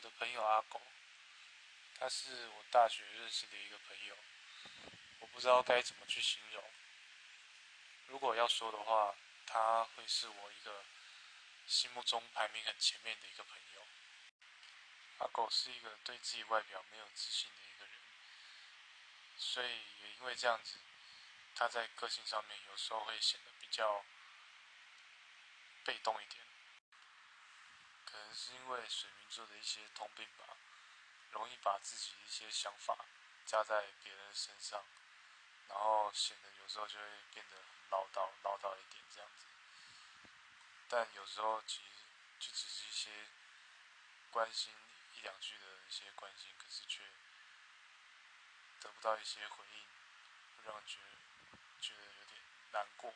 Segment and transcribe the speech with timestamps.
[0.00, 0.80] 我的朋友阿狗，
[1.98, 4.16] 他是我大学认识的一个朋友，
[5.18, 6.64] 我不知道该怎么去形容。
[8.06, 10.82] 如果要说的话，他会是我一个
[11.66, 13.86] 心目中排名很前面的一个朋友。
[15.18, 17.94] 阿狗是一个对自己外表没有自信的一个人，
[19.36, 20.78] 所以也因为这样子，
[21.54, 24.02] 他在个性上面有时候会显得比较
[25.84, 26.42] 被动一点。
[28.40, 30.56] 是因为水瓶座的一些通病吧，
[31.32, 32.96] 容易把自己一些想法
[33.44, 34.82] 加在别人身上，
[35.68, 39.44] 然后显得有时候就会变得很唠叨，唠叨一点这样子。
[40.88, 41.90] 但有时候其实
[42.38, 43.10] 就只是一些
[44.30, 44.72] 关心
[45.18, 47.02] 一两句的一些关心，可是却
[48.80, 49.84] 得不到一些回应，
[50.56, 51.06] 会让人觉得
[51.78, 52.40] 觉得有点
[52.72, 53.12] 难过。